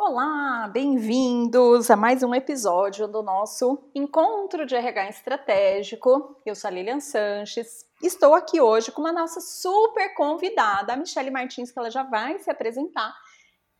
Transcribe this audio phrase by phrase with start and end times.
[0.00, 6.40] Olá, bem-vindos a mais um episódio do nosso Encontro de RH Estratégico.
[6.46, 7.84] Eu sou a Lilian Sanches.
[8.00, 12.38] Estou aqui hoje com uma nossa super convidada, a Michelle Martins, que ela já vai
[12.38, 13.12] se apresentar.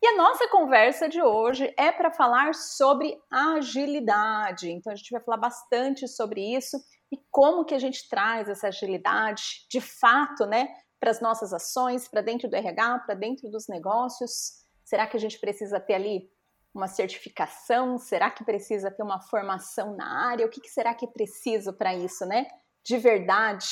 [0.02, 4.72] E a nossa conversa de hoje é para falar sobre agilidade.
[4.72, 6.78] Então a gente vai falar bastante sobre isso
[7.12, 10.66] e como que a gente traz essa agilidade de fato, né,
[10.98, 14.57] para as nossas ações, para dentro do RH, para dentro dos negócios.
[14.88, 16.30] Será que a gente precisa ter ali
[16.74, 17.98] uma certificação?
[17.98, 20.46] Será que precisa ter uma formação na área?
[20.46, 22.46] O que, que será que é preciso para isso, né?
[22.82, 23.66] De verdade,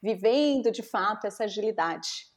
[0.00, 2.28] vivendo de fato essa agilidade.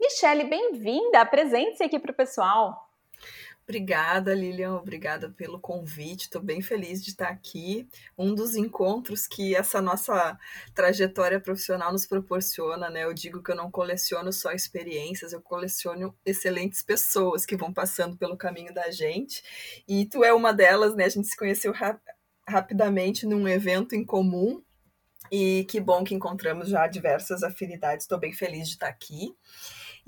[0.00, 1.20] Michele, bem-vinda.
[1.20, 2.87] Apresente-se aqui para o pessoal.
[3.68, 6.22] Obrigada, Lilian, obrigada pelo convite.
[6.22, 7.86] Estou bem feliz de estar aqui.
[8.16, 10.38] Um dos encontros que essa nossa
[10.74, 13.04] trajetória profissional nos proporciona, né?
[13.04, 18.16] Eu digo que eu não coleciono só experiências, eu coleciono excelentes pessoas que vão passando
[18.16, 19.42] pelo caminho da gente.
[19.86, 21.04] E tu é uma delas, né?
[21.04, 22.00] A gente se conheceu ra
[22.48, 24.62] rapidamente num evento em comum.
[25.30, 28.04] E que bom que encontramos já diversas afinidades.
[28.04, 29.36] Estou bem feliz de estar aqui.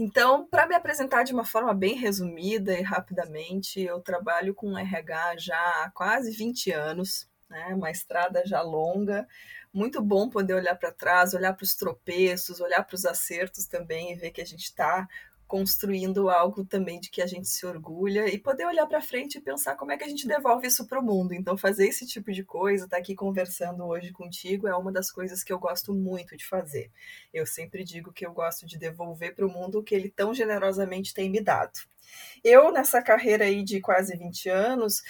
[0.03, 5.37] Então, para me apresentar de uma forma bem resumida e rapidamente, eu trabalho com RH
[5.37, 7.75] já há quase 20 anos, né?
[7.75, 9.29] uma estrada já longa.
[9.71, 14.11] Muito bom poder olhar para trás, olhar para os tropeços, olhar para os acertos também
[14.11, 15.07] e ver que a gente está
[15.51, 19.41] construindo algo também de que a gente se orgulha e poder olhar para frente e
[19.41, 21.35] pensar como é que a gente devolve isso para o mundo.
[21.35, 25.11] Então, fazer esse tipo de coisa, estar tá aqui conversando hoje contigo, é uma das
[25.11, 26.93] coisas que eu gosto muito de fazer.
[27.35, 30.33] Eu sempre digo que eu gosto de devolver para o mundo o que ele tão
[30.33, 31.81] generosamente tem me dado.
[32.45, 35.03] Eu, nessa carreira aí de quase 20 anos,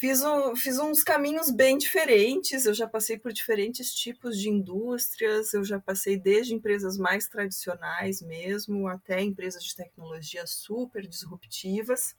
[0.00, 5.52] Fiz, um, fiz uns caminhos bem diferentes, eu já passei por diferentes tipos de indústrias,
[5.52, 12.16] eu já passei desde empresas mais tradicionais mesmo, até empresas de tecnologia super disruptivas.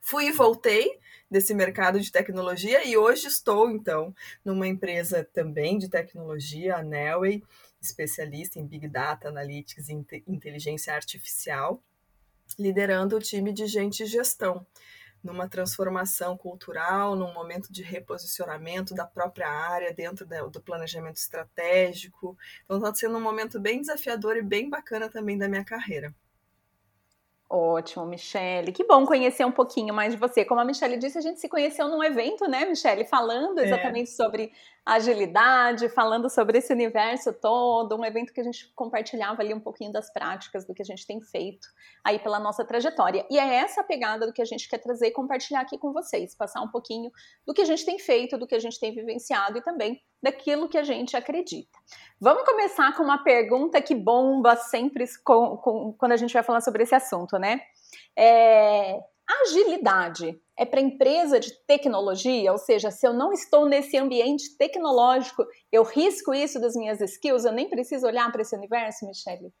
[0.00, 0.98] Fui e voltei
[1.30, 7.42] desse mercado de tecnologia e hoje estou, então, numa empresa também de tecnologia, a Nelway,
[7.78, 11.84] especialista em Big Data, Analytics e Inteligência Artificial,
[12.58, 14.66] liderando o time de gente e gestão
[15.22, 22.36] numa transformação cultural, num momento de reposicionamento da própria área dentro do planejamento estratégico.
[22.64, 26.14] Então está sendo um momento bem desafiador e bem bacana também da minha carreira.
[27.48, 28.72] Ótimo, Michele.
[28.72, 30.44] Que bom conhecer um pouquinho mais de você.
[30.44, 33.04] Como a Michele disse, a gente se conheceu num evento, né, Michele?
[33.04, 33.66] Falando é.
[33.66, 34.14] exatamente é.
[34.14, 34.52] sobre
[34.86, 39.92] agilidade, falando sobre esse universo todo, um evento que a gente compartilhava ali um pouquinho
[39.92, 41.66] das práticas do que a gente tem feito
[42.04, 43.26] aí pela nossa trajetória.
[43.28, 46.36] E é essa pegada do que a gente quer trazer e compartilhar aqui com vocês,
[46.36, 47.10] passar um pouquinho
[47.44, 50.68] do que a gente tem feito, do que a gente tem vivenciado e também daquilo
[50.68, 51.76] que a gente acredita.
[52.20, 56.60] Vamos começar com uma pergunta que bomba sempre com, com, quando a gente vai falar
[56.60, 57.60] sobre esse assunto, né?
[58.16, 64.56] É, agilidade é para empresa de tecnologia, ou seja, se eu não estou nesse ambiente
[64.56, 69.52] tecnológico, eu risco isso das minhas skills, eu nem preciso olhar para esse universo, Michelle?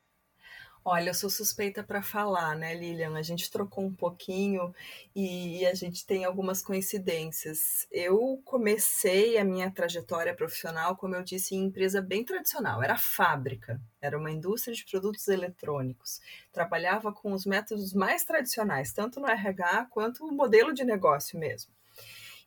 [0.88, 3.16] Olha, eu sou suspeita para falar, né, Lilian?
[3.18, 4.72] A gente trocou um pouquinho
[5.16, 7.88] e a gente tem algumas coincidências.
[7.90, 13.80] Eu comecei a minha trajetória profissional, como eu disse, em empresa bem tradicional, era fábrica,
[14.00, 16.20] era uma indústria de produtos eletrônicos.
[16.52, 21.72] Trabalhava com os métodos mais tradicionais, tanto no RH quanto no modelo de negócio mesmo.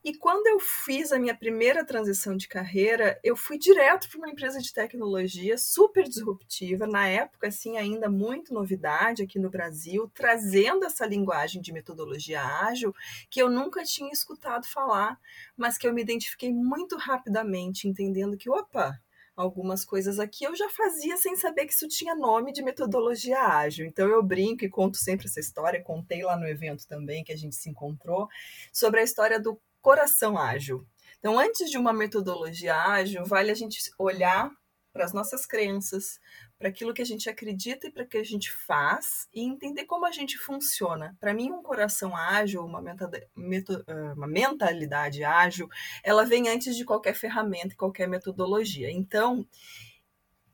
[0.02, 4.30] E quando eu fiz a minha primeira transição de carreira, eu fui direto para uma
[4.30, 10.86] empresa de tecnologia super disruptiva, na época, assim, ainda muito novidade aqui no Brasil, trazendo
[10.86, 12.96] essa linguagem de metodologia ágil
[13.30, 15.20] que eu nunca tinha escutado falar,
[15.58, 18.98] mas que eu me identifiquei muito rapidamente, entendendo que, opa,
[19.36, 23.86] algumas coisas aqui eu já fazia sem saber que isso tinha nome de metodologia ágil.
[23.86, 27.38] Então eu brinco e conto sempre essa história, contei lá no evento também que a
[27.38, 28.28] gente se encontrou,
[28.72, 30.86] sobre a história do coração ágil.
[31.20, 34.52] Então, antes de uma metodologia ágil, vale a gente olhar
[34.92, 36.20] para as nossas crenças,
[36.58, 40.06] para aquilo que a gente acredita e para que a gente faz e entender como
[40.06, 41.16] a gente funciona.
[41.20, 45.70] Para mim, um coração ágil, uma, ah, uma mentalidade ágil,
[46.04, 48.92] ela vem antes de qualquer ferramenta e qualquer metodologia.
[48.92, 49.48] Então,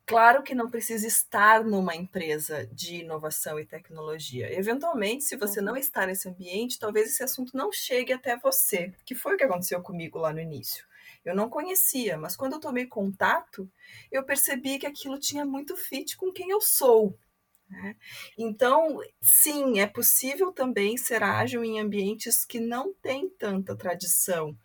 [0.08, 4.54] Claro que não precisa estar numa empresa de inovação e tecnologia.
[4.54, 5.80] Eventualmente, se você não uhum.
[5.80, 9.82] está nesse ambiente, talvez esse assunto não chegue até você, que foi o que aconteceu
[9.82, 10.86] comigo lá no início.
[11.24, 13.68] Eu não conhecia, mas quando eu tomei contato,
[14.12, 17.18] eu percebi que aquilo tinha muito fit com quem eu sou.
[17.68, 17.96] Né?
[18.38, 24.56] Então, sim, é possível também ser ágil em ambientes que não têm tanta tradição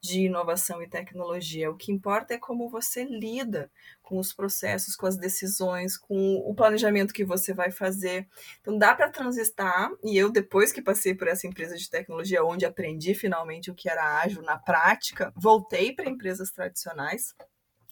[0.00, 1.70] de inovação e tecnologia.
[1.70, 3.70] O que importa é como você lida
[4.02, 8.26] com os processos, com as decisões, com o planejamento que você vai fazer.
[8.60, 12.64] Então dá para transistar, e eu depois que passei por essa empresa de tecnologia onde
[12.64, 17.34] aprendi finalmente o que era ágil na prática, voltei para empresas tradicionais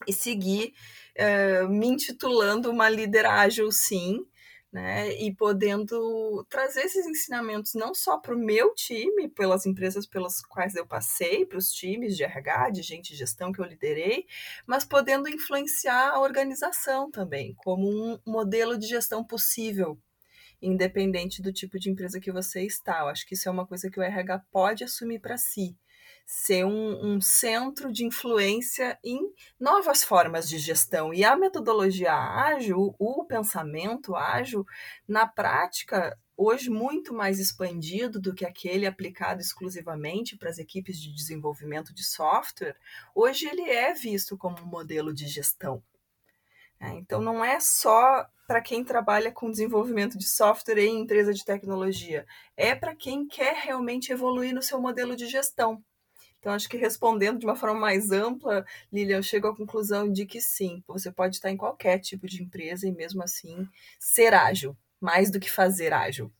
[0.06, 0.72] e segui
[1.18, 4.24] uh, me intitulando uma líder ágil sim,
[4.72, 5.10] né?
[5.20, 10.74] E podendo trazer esses ensinamentos não só para o meu time, pelas empresas pelas quais
[10.74, 14.26] eu passei, para os times de RH, de gente de gestão que eu liderei,
[14.66, 19.98] mas podendo influenciar a organização também, como um modelo de gestão possível,
[20.60, 23.00] independente do tipo de empresa que você está.
[23.00, 25.76] Eu acho que isso é uma coisa que o RH pode assumir para si
[26.30, 31.14] ser um, um, centro de influência em novas formas de gestão.
[31.14, 34.66] E a metodologia ágil, o pensamento ágil,
[35.08, 41.14] na prática, hoje muito mais expandido do que aquele aplicado exclusivamente para as equipes de
[41.14, 42.76] desenvolvimento de software,
[43.14, 45.82] hoje ele é visto como um modelo de gestão.
[46.78, 51.42] É, então, não é só para quem trabalha com desenvolvimento de software em empresa de
[51.42, 55.82] tecnologia, é para quem quer realmente evoluir no seu modelo de gestão.
[56.38, 60.24] Então, acho que respondendo de uma forma mais ampla, Lilian, eu chego à conclusão de
[60.24, 63.68] que sim, você pode estar em qualquer tipo de empresa e mesmo assim
[63.98, 66.32] ser ágil, mais do que fazer ágil.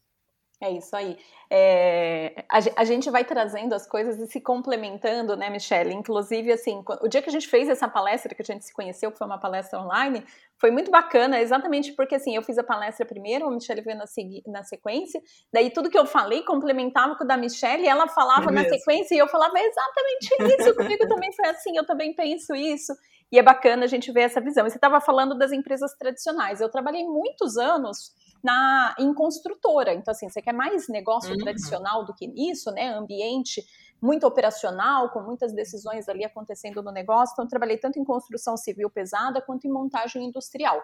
[0.61, 1.17] É isso aí.
[1.49, 5.95] É, a, a, gente vai trazendo as coisas e se complementando, né, Michelle?
[5.95, 9.13] Inclusive, assim, o dia que a gente fez essa palestra, que a gente se conheceu,
[9.13, 10.25] que foi uma palestra online,
[10.57, 14.05] foi muito bacana, exatamente porque, assim, eu fiz a palestra primeiro, a Michelle veio na,
[14.49, 15.23] na sequência,
[15.53, 18.65] daí tudo que eu falei complementava com o da Michelle, e ela falava é na
[18.65, 22.93] sequência e eu falava exatamente isso, comigo também foi assim, eu também penso isso.
[23.31, 24.67] E é bacana a gente ver essa visão.
[24.67, 26.61] E você estava falando das empresas tradicionais.
[26.61, 29.93] Eu trabalhei muitos anos na em construtora.
[29.93, 31.39] Então, assim, você quer mais negócio uhum.
[31.39, 32.89] tradicional do que isso, né?
[32.89, 33.63] Ambiente
[34.01, 37.33] muito operacional, com muitas decisões ali acontecendo no negócio.
[37.33, 40.81] Então, trabalhei tanto em construção civil pesada quanto em montagem industrial.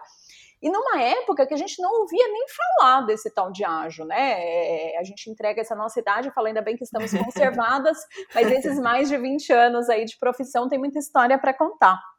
[0.61, 4.33] E numa época que a gente não ouvia nem falar desse tal de ágil, né?
[4.37, 7.97] É, a gente entrega essa nossa idade, fala ainda bem que estamos conservadas,
[8.33, 12.14] mas esses mais de 20 anos aí de profissão tem muita história para contar.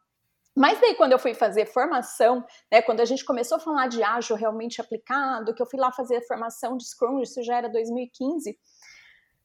[0.57, 2.43] Mas daí, quando eu fui fazer formação,
[2.73, 5.93] né, quando a gente começou a falar de ágil realmente aplicado, que eu fui lá
[5.93, 8.59] fazer formação de Scrum, isso já era 2015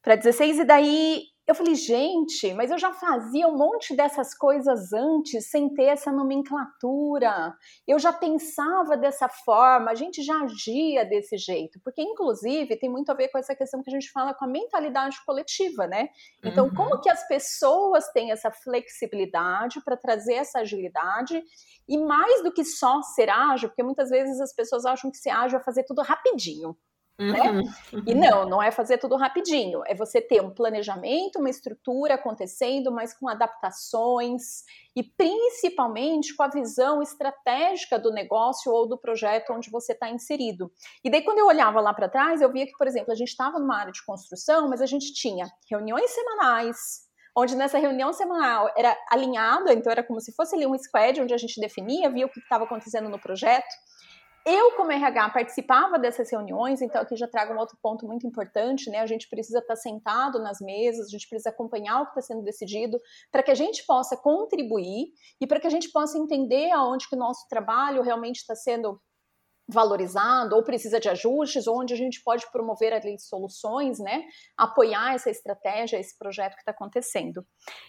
[0.02, 4.94] para 16, e daí eu falei, gente, mas eu já fazia um monte dessas coisas
[4.94, 7.54] antes, sem ter essa nomenclatura.
[7.88, 11.80] Eu já pensava dessa forma, a gente já agia desse jeito.
[11.84, 14.48] Porque, inclusive, tem muito a ver com essa questão que a gente fala com a
[14.48, 16.10] mentalidade coletiva, né?
[16.44, 16.74] Então, uhum.
[16.76, 21.44] como que as pessoas têm essa flexibilidade para trazer essa agilidade?
[21.88, 25.32] E mais do que só ser ágil, porque muitas vezes as pessoas acham que ser
[25.32, 26.78] ágil é fazer tudo rapidinho.
[27.20, 27.52] Né?
[27.94, 28.04] Uhum.
[28.08, 32.92] E não, não é fazer tudo rapidinho, é você ter um planejamento, uma estrutura acontecendo,
[32.92, 34.64] mas com adaptações
[34.96, 40.72] e principalmente com a visão estratégica do negócio ou do projeto onde você está inserido.
[41.04, 43.30] E daí, quando eu olhava lá para trás, eu via que, por exemplo, a gente
[43.30, 46.78] estava numa área de construção, mas a gente tinha reuniões semanais,
[47.38, 51.34] onde nessa reunião semanal era alinhado, então era como se fosse ali um squad onde
[51.34, 53.74] a gente definia, via o que estava acontecendo no projeto.
[54.46, 58.90] Eu, como RH, participava dessas reuniões, então aqui já trago um outro ponto muito importante,
[58.90, 59.00] né?
[59.00, 62.44] A gente precisa estar sentado nas mesas, a gente precisa acompanhar o que está sendo
[62.44, 63.00] decidido,
[63.32, 65.10] para que a gente possa contribuir
[65.40, 69.00] e para que a gente possa entender aonde que o nosso trabalho realmente está sendo
[69.68, 74.24] valorizado ou precisa de ajustes, onde a gente pode promover ali soluções, né?
[74.58, 77.46] Apoiar essa estratégia, esse projeto que está acontecendo.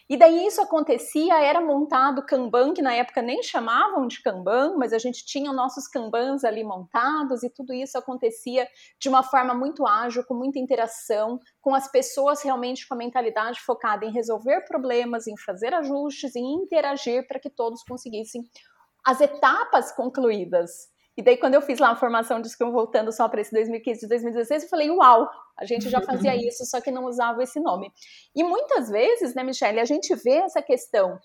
[0.08, 4.92] E daí isso acontecia, era montado Kanban, que na época nem chamavam de Kanban, mas
[4.92, 8.68] a gente tinha nossos Kanbans ali montados e tudo isso acontecia
[9.00, 13.60] de uma forma muito ágil, com muita interação, com as pessoas realmente com a mentalidade
[13.60, 18.42] focada em resolver problemas, em fazer ajustes, em interagir para que todos conseguissem
[19.04, 20.92] as etapas concluídas.
[21.16, 24.04] E daí, quando eu fiz lá a formação de Scrum, voltando só para esse 2015
[24.04, 25.28] e 2016, eu falei, uau,
[25.58, 27.92] a gente já fazia isso, só que não usava esse nome.
[28.34, 31.18] E muitas vezes, né, Michelle, a gente vê essa questão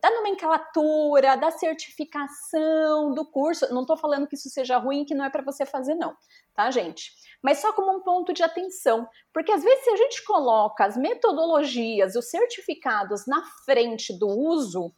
[0.00, 3.72] da nomenclatura, da certificação, do curso.
[3.74, 6.14] Não estou falando que isso seja ruim, que não é para você fazer, não,
[6.54, 7.10] tá, gente?
[7.42, 10.96] Mas só como um ponto de atenção, porque às vezes se a gente coloca as
[10.96, 14.94] metodologias, os certificados na frente do uso,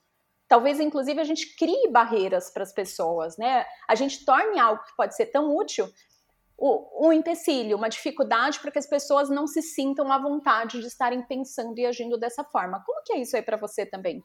[0.49, 3.65] talvez inclusive a gente crie barreiras para as pessoas, né?
[3.89, 5.89] A gente torne algo que pode ser tão útil
[6.57, 11.23] um empecilho, uma dificuldade para que as pessoas não se sintam à vontade de estarem
[11.23, 12.83] pensando e agindo dessa forma.
[12.85, 14.23] Como que é isso aí para você também?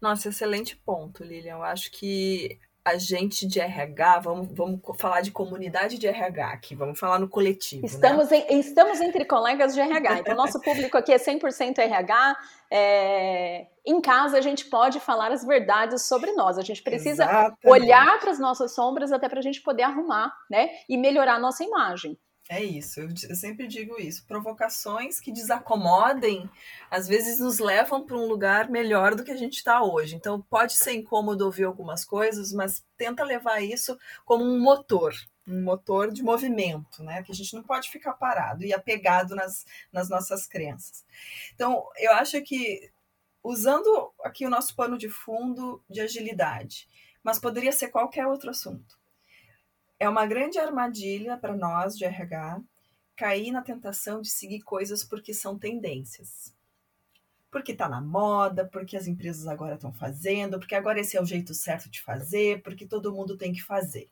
[0.00, 1.56] Nossa, excelente ponto, Lilian.
[1.56, 6.98] Eu acho que agente de RH, vamos, vamos falar de comunidade de RH aqui, vamos
[6.98, 7.82] falar no coletivo.
[7.82, 7.88] Né?
[7.88, 8.44] Estamos, né?
[8.48, 12.36] em, estamos entre colegas de RH, então nosso público aqui é 100% RH.
[12.70, 17.58] É, em casa a gente pode falar as verdades sobre nós, a gente precisa Exatamente.
[17.64, 21.38] olhar para as nossas sombras até para a gente poder arrumar né, e melhorar a
[21.38, 22.18] nossa imagem.
[22.48, 24.26] É isso, eu, eu, sempre digo isso.
[24.26, 26.48] Provocações que desacomodem,
[26.90, 30.14] às vezes nos levam para um lugar melhor do que a gente está hoje.
[30.14, 35.14] Então, pode ser incômodo ouvir algumas coisas, mas tenta levar isso como um motor,
[35.48, 37.22] um motor de movimento, né?
[37.22, 41.02] Que a gente não pode ficar parado e apegado nas, nas nossas crenças.
[41.54, 42.90] Então, eu acho que,
[43.42, 46.90] usando aqui o nosso pano de fundo de agilidade,
[47.22, 49.02] mas poderia ser qualquer outro assunto
[49.98, 52.60] é uma grande armadilha para nós de RH
[53.16, 56.54] cair na tentação de seguir coisas porque são tendências.
[57.50, 61.26] Porque está na moda, porque as empresas agora estão fazendo, porque agora esse é o
[61.26, 64.10] jeito certo de fazer, porque todo mundo tem que fazer.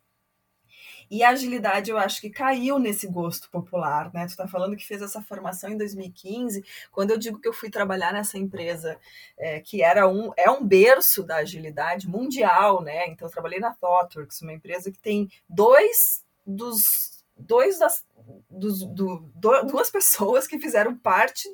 [1.11, 4.27] E a agilidade, eu acho que caiu nesse gosto popular, né?
[4.27, 6.65] Tu está falando que fez essa formação em 2015.
[6.91, 8.99] Quando eu digo que eu fui trabalhar nessa empresa,
[9.39, 13.09] é, que era um, é um berço da agilidade mundial, né?
[13.09, 18.05] Então, eu trabalhei na ThoughtWorks, uma empresa que tem dois dos dois das
[18.51, 21.49] dos, do, do, duas pessoas que fizeram parte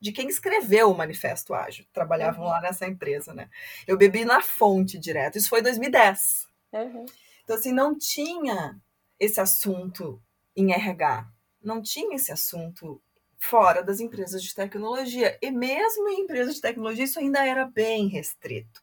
[0.00, 2.50] de quem escreveu o Manifesto Ágil, trabalhavam uhum.
[2.50, 3.48] lá nessa empresa, né?
[3.86, 5.36] Eu bebi na fonte direto.
[5.36, 6.46] Isso foi em 2010.
[6.72, 7.06] Uhum.
[7.48, 8.78] Então, assim, não tinha
[9.18, 10.22] esse assunto
[10.54, 11.26] em RH.
[11.62, 13.00] Não tinha esse assunto
[13.38, 15.38] fora das empresas de tecnologia.
[15.40, 18.82] E mesmo em empresas de tecnologia, isso ainda era bem restrito.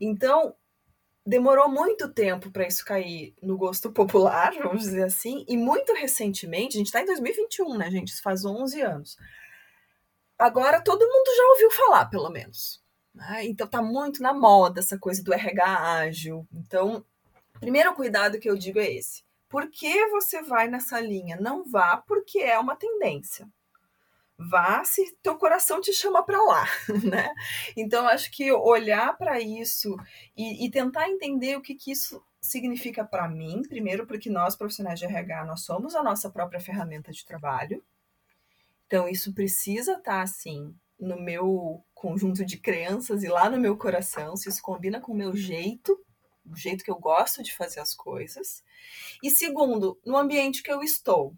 [0.00, 0.54] Então,
[1.26, 6.76] demorou muito tempo para isso cair no gosto popular, vamos dizer assim, e muito recentemente,
[6.76, 8.12] a gente está em 2021, né, gente?
[8.12, 9.16] Isso faz 11 anos.
[10.38, 12.80] Agora todo mundo já ouviu falar, pelo menos.
[13.12, 13.46] Né?
[13.46, 16.46] Então tá muito na moda essa coisa do RH ágil.
[16.52, 17.04] Então,
[17.62, 21.36] primeiro cuidado que eu digo é esse por que você vai nessa linha?
[21.38, 23.46] Não vá porque é uma tendência.
[24.38, 26.64] Vá se teu coração te chama para lá,
[27.04, 27.30] né?
[27.76, 29.94] Então, acho que olhar para isso
[30.34, 34.98] e, e, tentar entender o que, que isso significa para mim, primeiro, porque nós, profissionais
[34.98, 37.84] de RH, nós somos a nossa própria ferramenta de trabalho.
[38.86, 43.76] Então, isso precisa estar, tá, assim, no meu conjunto de crenças e lá no meu
[43.76, 46.02] coração, se isso combina com o meu jeito
[46.44, 48.62] do jeito que eu gosto de fazer as coisas.
[49.22, 51.34] E segundo, no ambiente que eu estou.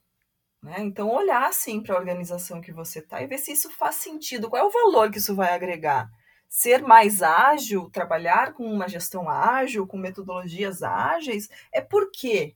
[0.62, 0.76] Né?
[0.78, 4.48] Então, olhar assim para a organização que você está e ver se isso faz sentido,
[4.48, 6.10] qual é o valor que isso vai agregar.
[6.48, 12.54] Ser mais ágil, trabalhar com uma gestão ágil, com metodologias ágeis, é por quê?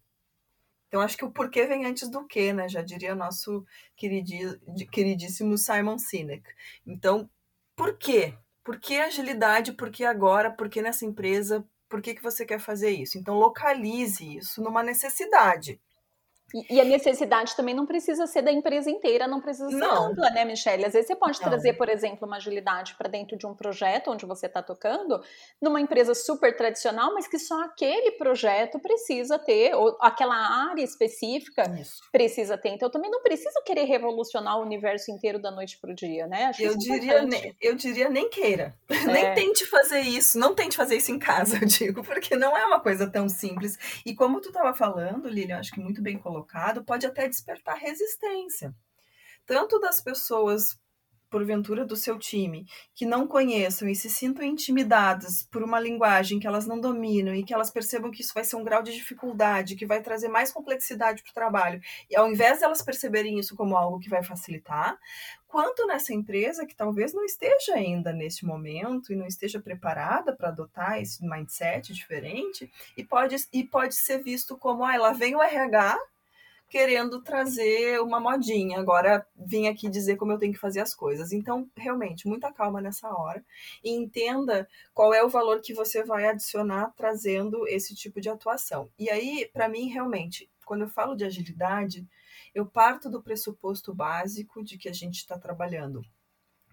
[0.86, 2.66] Então, acho que o porquê vem antes do que, né?
[2.66, 3.62] Já diria nosso
[3.94, 6.48] queridíssimo Simon Sinek.
[6.86, 7.28] Então,
[7.76, 8.34] por quê?
[8.64, 9.72] Por que agilidade?
[9.72, 10.50] Por que agora?
[10.50, 11.62] Por que nessa empresa?
[11.88, 13.18] Por que, que você quer fazer isso.
[13.18, 15.80] Então, localize isso numa necessidade.
[16.54, 20.06] E, e, a necessidade também não precisa ser da empresa inteira, não precisa ser não.
[20.06, 20.84] ampla, né, Michelle?
[20.84, 21.48] Às vezes você pode não.
[21.48, 25.22] trazer, por exemplo, uma agilidade para dentro de um projeto onde você está tocando,
[25.60, 30.34] numa empresa super tradicional, mas que só aquele projeto precisa ter, ou aquela
[30.70, 32.00] área específica Isso.
[32.10, 32.70] precisa ter.
[32.70, 36.26] Então, eu também não preciso querer revolucionar o universo inteiro da noite para o dia,
[36.26, 36.46] né?
[36.46, 38.74] Acho eu, diria, ne, eu diria nem queira.
[39.08, 39.12] É.
[39.12, 40.38] Nem tente fazer isso.
[40.38, 43.78] Não tente fazer isso em casa, eu digo, porque não é uma coisa tão simples.
[44.04, 47.76] E como tu estava falando, Lilian, acho que muito bem colocado colocado pode até despertar
[47.76, 48.74] resistência,
[49.44, 50.78] tanto das pessoas
[51.30, 56.46] porventura do seu time, que não conheçam e se sintam intimidadas por uma linguagem que
[56.46, 59.76] elas não dominam e que elas percebam que isso vai ser um grau de dificuldade,
[59.76, 61.80] que vai trazer mais complexidade para o trabalho,
[62.10, 64.98] e ao invés de elas perceberem isso como algo que vai facilitar,
[65.46, 70.48] quanto nessa empresa que talvez não esteja ainda neste momento e não esteja preparada para
[70.48, 75.42] adotar esse mindset diferente, e pode, e pode ser visto como, ah, lá vem o
[75.42, 75.98] RH
[76.68, 78.78] querendo trazer uma modinha.
[78.78, 81.32] Agora vim aqui dizer como eu tenho que fazer as coisas.
[81.32, 83.44] Então, realmente, muita calma nessa hora
[83.82, 88.90] e entenda qual é o valor que você vai adicionar trazendo esse tipo de atuação.
[88.98, 92.06] E aí, para mim, realmente, quando eu falo de agilidade,
[92.54, 96.02] eu parto do pressuposto básico de que a gente está trabalhando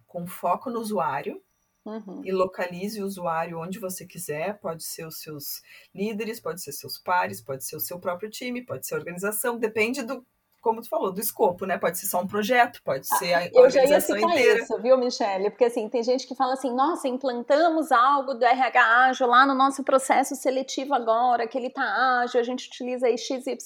[0.06, 1.42] com foco no usuário,
[1.86, 2.22] Uhum.
[2.26, 5.62] E localize o usuário onde você quiser, pode ser os seus
[5.94, 9.60] líderes, pode ser seus pares, pode ser o seu próprio time, pode ser a organização,
[9.60, 10.26] depende do,
[10.66, 11.78] como tu falou, do escopo, né?
[11.78, 14.64] Pode ser só um projeto, pode ser a Eu já ia citar inteira.
[14.64, 15.52] isso, viu, Michele?
[15.52, 19.54] Porque assim, tem gente que fala assim, nossa, implantamos algo do RH ágil lá no
[19.54, 23.60] nosso processo seletivo agora, que ele tá ágil, a gente utiliza aí XYZ.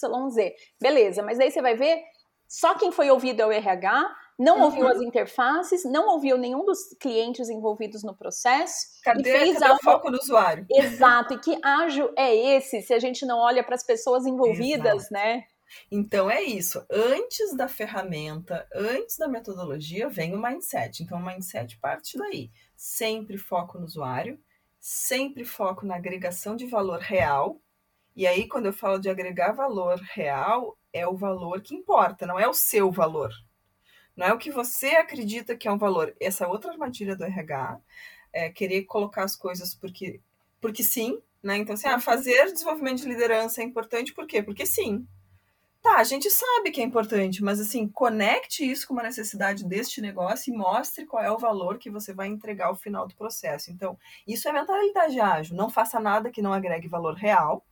[0.81, 2.03] Beleza, mas aí você vai ver,
[2.49, 4.63] só quem foi ouvido é o RH, não uhum.
[4.63, 8.87] ouviu as interfaces, não ouviu nenhum dos clientes envolvidos no processo.
[9.03, 9.79] Cadê, e fez cadê algo...
[9.81, 10.65] o foco no usuário?
[10.71, 14.95] Exato, e que ágil é esse se a gente não olha para as pessoas envolvidas,
[14.95, 15.13] Exato.
[15.13, 15.43] né?
[15.91, 16.83] Então é isso.
[16.89, 21.03] Antes da ferramenta, antes da metodologia, vem o mindset.
[21.03, 22.49] Então o mindset parte daí.
[22.75, 24.39] Sempre foco no usuário,
[24.79, 27.59] sempre foco na agregação de valor real.
[28.15, 32.39] E aí, quando eu falo de agregar valor real, é o valor que importa, não
[32.39, 33.31] é o seu valor.
[34.19, 36.13] Não é o que você acredita que é um valor.
[36.19, 37.79] Essa outra armadilha do RH
[38.33, 40.19] é querer colocar as coisas porque,
[40.59, 41.55] porque sim, né?
[41.55, 44.43] Então, assim, ah, fazer desenvolvimento de liderança é importante por quê?
[44.43, 45.07] Porque sim.
[45.81, 50.01] Tá, a gente sabe que é importante, mas assim, conecte isso com uma necessidade deste
[50.01, 53.71] negócio e mostre qual é o valor que você vai entregar ao final do processo.
[53.71, 53.97] Então,
[54.27, 55.55] isso é mentalidade ágil.
[55.55, 57.65] Não faça nada que não agregue valor real,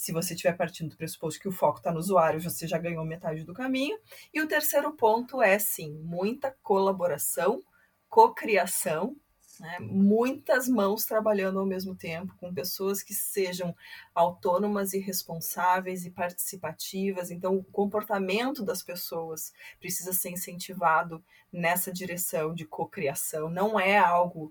[0.00, 3.04] se você estiver partindo do pressuposto que o foco está no usuário, você já ganhou
[3.04, 3.98] metade do caminho.
[4.32, 7.62] E o terceiro ponto é, sim, muita colaboração,
[8.08, 9.14] cocriação,
[9.60, 9.76] né?
[9.78, 13.76] muitas mãos trabalhando ao mesmo tempo, com pessoas que sejam
[14.14, 17.30] autônomas e responsáveis e participativas.
[17.30, 23.50] Então, o comportamento das pessoas precisa ser incentivado nessa direção de cocriação.
[23.50, 24.50] Não é algo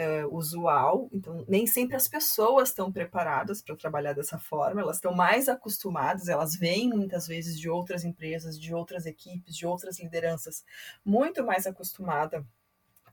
[0.00, 5.12] uh, usual, então nem sempre as pessoas estão preparadas para trabalhar dessa forma, elas estão
[5.14, 10.64] mais acostumadas, elas vêm muitas vezes de outras empresas, de outras equipes, de outras lideranças,
[11.04, 12.44] muito mais acostumada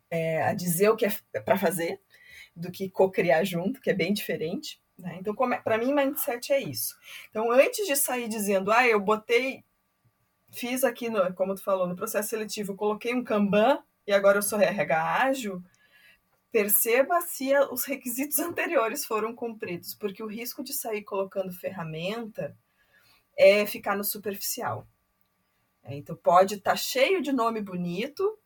[0.09, 1.99] é, a dizer o que é para fazer
[2.55, 4.81] do que co-criar junto, que é bem diferente.
[4.97, 5.17] Né?
[5.19, 6.95] Então, é, para mim, mindset é isso.
[7.29, 9.63] Então, antes de sair dizendo, ah, eu botei,
[10.49, 14.41] fiz aqui, no, como tu falou, no processo seletivo, coloquei um Kanban e agora eu
[14.41, 15.61] sou RH ágil,
[16.57, 22.57] perceba se os requisitos anteriores foram cumpridos, porque o risco de sair colocando ferramenta
[23.37, 24.87] é ficar no superficial.
[25.83, 28.39] É, então, pode estar tá cheio de nome bonito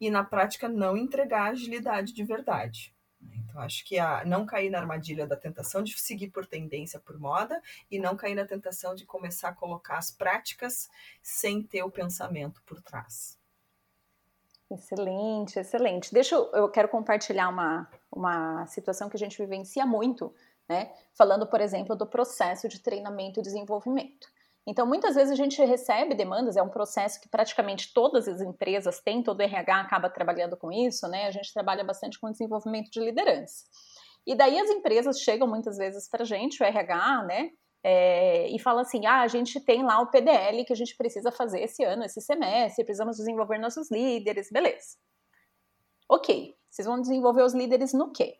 [0.00, 2.94] e, na prática, não entregar agilidade de verdade.
[3.20, 7.18] Então, acho que a, não cair na armadilha da tentação de seguir por tendência, por
[7.18, 7.60] moda,
[7.90, 10.88] e não cair na tentação de começar a colocar as práticas
[11.22, 13.37] sem ter o pensamento por trás.
[14.70, 16.12] Excelente, excelente.
[16.12, 20.34] Deixa eu, eu quero compartilhar uma, uma situação que a gente vivencia muito,
[20.68, 20.92] né?
[21.16, 24.28] Falando, por exemplo, do processo de treinamento e desenvolvimento.
[24.66, 29.00] Então, muitas vezes a gente recebe demandas, é um processo que praticamente todas as empresas
[29.00, 31.24] têm, todo RH acaba trabalhando com isso, né?
[31.24, 33.64] A gente trabalha bastante com desenvolvimento de liderança.
[34.26, 37.50] E daí as empresas chegam muitas vezes para a gente, o RH, né?
[37.82, 41.30] É, e fala assim: ah, a gente tem lá o PDL que a gente precisa
[41.30, 44.96] fazer esse ano, esse semestre, precisamos desenvolver nossos líderes, beleza.
[46.08, 48.38] Ok, vocês vão desenvolver os líderes no quê?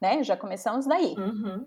[0.00, 0.22] Né?
[0.22, 1.14] Já começamos daí.
[1.16, 1.66] Uhum.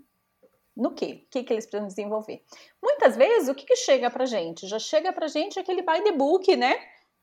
[0.76, 1.24] No quê?
[1.26, 2.44] O que, que eles precisam desenvolver?
[2.82, 4.68] Muitas vezes, o que, que chega pra gente?
[4.68, 6.74] Já chega pra gente aquele by the book, né?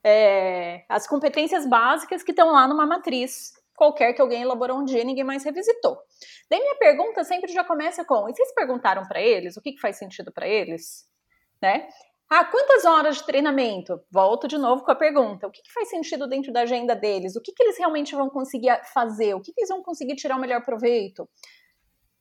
[0.03, 5.01] É, as competências básicas que estão lá numa matriz qualquer que alguém elaborou um dia
[5.01, 5.97] e ninguém mais revisitou.
[6.47, 9.81] Daí minha pergunta sempre já começa com: e vocês perguntaram para eles o que, que
[9.81, 11.03] faz sentido para eles?
[11.59, 11.89] Né?
[12.29, 13.99] Ah, quantas horas de treinamento?
[14.11, 17.35] Volto de novo com a pergunta: o que, que faz sentido dentro da agenda deles?
[17.35, 19.33] O que, que eles realmente vão conseguir fazer?
[19.33, 21.27] O que, que eles vão conseguir tirar o melhor proveito?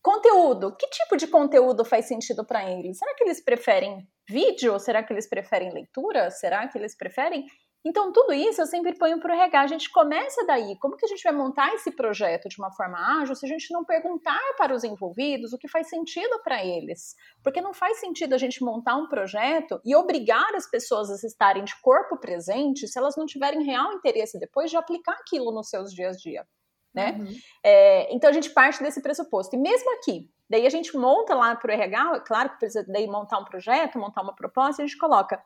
[0.01, 2.96] Conteúdo: que tipo de conteúdo faz sentido para eles?
[2.96, 4.79] Será que eles preferem vídeo?
[4.79, 6.31] Será que eles preferem leitura?
[6.31, 7.44] Será que eles preferem
[7.83, 9.61] então, tudo isso eu sempre ponho para o RH.
[9.61, 10.77] A gente começa daí.
[10.79, 13.73] Como que a gente vai montar esse projeto de uma forma ágil se a gente
[13.73, 17.14] não perguntar para os envolvidos o que faz sentido para eles?
[17.43, 21.64] Porque não faz sentido a gente montar um projeto e obrigar as pessoas a estarem
[21.64, 25.90] de corpo presente se elas não tiverem real interesse depois de aplicar aquilo nos seus
[25.90, 26.47] dias a dia.
[26.93, 27.16] Né?
[27.19, 27.35] Uhum.
[27.64, 29.57] É, então a gente parte desse pressuposto.
[29.57, 32.85] E mesmo aqui, daí a gente monta lá para o RH, é claro que precisa
[32.87, 35.43] daí montar um projeto, montar uma proposta, a gente coloca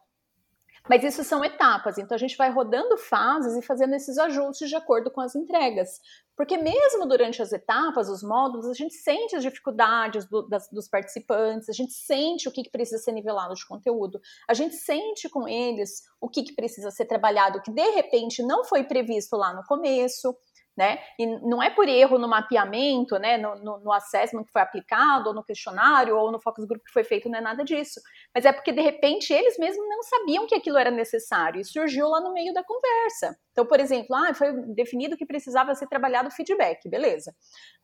[0.88, 4.76] mas isso são etapas, então a gente vai rodando fases e fazendo esses ajustes de
[4.76, 5.98] acordo com as entregas.
[6.36, 10.88] Porque mesmo durante as etapas, os módulos, a gente sente as dificuldades do, das, dos
[10.88, 15.28] participantes, a gente sente o que, que, precisa ser nivelado de conteúdo, a gente sente
[15.28, 19.54] com eles o que, que precisa ser trabalhado, que de repente não foi previsto lá
[19.54, 20.36] no começo
[20.76, 20.98] né?
[21.18, 25.28] E não é por erro no mapeamento, né, no, no, no, assessment que foi aplicado,
[25.28, 28.00] ou no questionário, ou no focus group que foi feito, não é nada disso.
[28.34, 32.08] Mas é porque, de repente, eles mesmos não sabiam que aquilo era necessário e surgiu
[32.08, 33.36] lá no meio da conversa.
[33.52, 37.32] Então, por exemplo, ah, foi definido que precisava ser trabalhado feedback, beleza.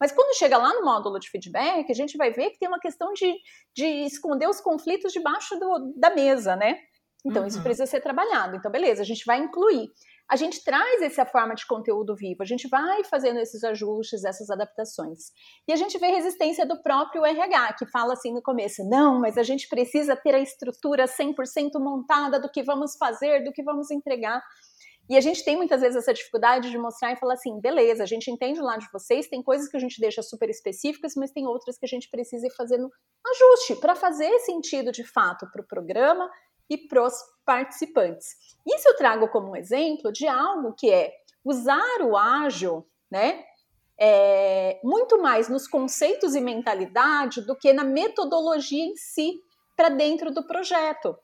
[0.00, 2.80] Mas quando chega lá no módulo de feedback, a gente vai ver que tem uma
[2.80, 3.32] questão de,
[3.74, 6.76] de esconder os conflitos debaixo do, da mesa, né?
[7.24, 7.48] Então, uhum.
[7.48, 8.56] isso precisa ser trabalhado.
[8.56, 9.90] Então, beleza, a gente vai incluir
[10.30, 14.48] a gente traz essa forma de conteúdo vivo, a gente vai fazendo esses ajustes, essas
[14.48, 15.32] adaptações.
[15.66, 19.36] E a gente vê resistência do próprio RH, que fala assim no começo: não, mas
[19.36, 21.34] a gente precisa ter a estrutura 100%
[21.80, 24.40] montada do que vamos fazer, do que vamos entregar.
[25.08, 28.06] E a gente tem muitas vezes essa dificuldade de mostrar e falar assim, beleza, a
[28.06, 31.48] gente entende lá de vocês, tem coisas que a gente deixa super específicas, mas tem
[31.48, 32.88] outras que a gente precisa ir fazendo
[33.26, 36.30] ajuste para fazer sentido de fato para o programa
[36.70, 38.36] e para os participantes.
[38.64, 41.12] Isso eu trago como um exemplo de algo que é
[41.44, 43.44] usar o ágil, né?
[43.98, 49.42] É, muito mais nos conceitos e mentalidade do que na metodologia em si
[49.76, 51.18] para dentro do projeto.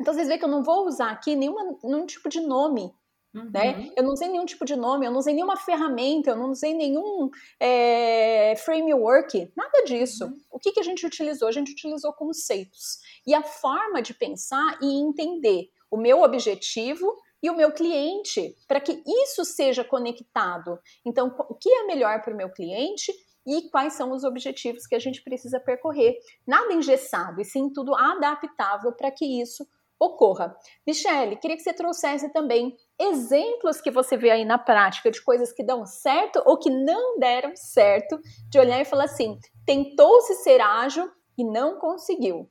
[0.00, 2.92] Então vocês veem que eu não vou usar aqui nenhuma, nenhum tipo de nome?
[3.32, 3.50] Uhum.
[3.50, 3.90] Né?
[3.96, 6.74] Eu não usei nenhum tipo de nome, eu não usei nenhuma ferramenta, eu não usei
[6.74, 10.24] nenhum é, framework, nada disso.
[10.24, 10.40] Uhum.
[10.50, 11.48] O que, que a gente utilizou?
[11.48, 17.48] A gente utilizou conceitos e a forma de pensar e entender o meu objetivo e
[17.48, 20.78] o meu cliente, para que isso seja conectado.
[21.04, 23.12] Então, o que é melhor para o meu cliente
[23.46, 26.18] e quais são os objetivos que a gente precisa percorrer.
[26.46, 29.66] Nada engessado, e sim tudo adaptável para que isso
[29.98, 30.56] ocorra.
[30.86, 35.52] Michele, queria que você trouxesse também exemplos que você vê aí na prática de coisas
[35.52, 40.60] que dão certo ou que não deram certo, de olhar e falar assim: tentou-se ser
[40.60, 42.48] ágil e não conseguiu.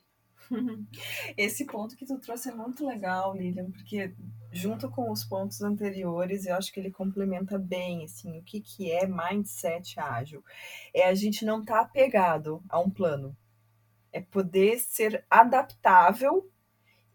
[1.38, 4.14] Esse ponto que tu trouxe é muito legal, Lilian, porque
[4.52, 8.92] junto com os pontos anteriores, eu acho que ele complementa bem, assim, o que, que
[8.92, 10.44] é mindset ágil.
[10.94, 13.38] É a gente não estar tá apegado a um plano.
[14.12, 16.50] É poder ser adaptável